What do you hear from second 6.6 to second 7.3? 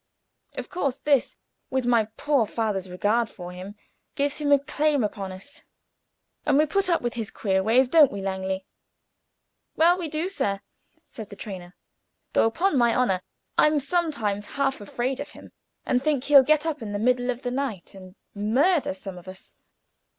put up with his